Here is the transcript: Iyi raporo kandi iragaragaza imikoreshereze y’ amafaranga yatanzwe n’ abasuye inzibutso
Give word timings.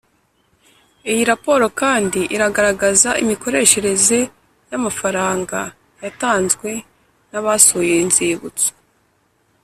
Iyi 1.11 1.23
raporo 1.31 1.65
kandi 1.81 2.19
iragaragaza 2.35 3.09
imikoreshereze 3.23 4.17
y’ 4.69 4.73
amafaranga 4.79 5.59
yatanzwe 6.03 6.69
n’ 7.31 7.33
abasuye 7.39 7.93
inzibutso 8.03 8.69